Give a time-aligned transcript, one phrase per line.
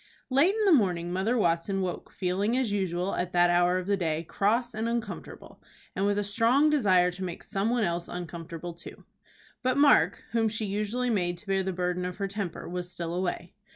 [0.31, 3.95] Late in the morning Mother Watson woke, feeling as usual, at that hour of the
[3.95, 5.61] day, cross and uncomfortable,
[5.95, 8.75] and with a strong desire to make some one else uncomfortable.
[9.61, 13.13] But Mark, whom she usually made to bear the burden of her temper, was still
[13.13, 13.53] away.